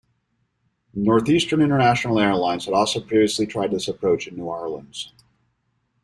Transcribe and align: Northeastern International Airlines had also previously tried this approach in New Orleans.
Northeastern 0.95 1.61
International 1.61 2.17
Airlines 2.19 2.65
had 2.65 2.73
also 2.73 3.01
previously 3.01 3.45
tried 3.45 3.69
this 3.69 3.87
approach 3.87 4.25
in 4.27 4.35
New 4.35 4.45
Orleans. 4.45 5.13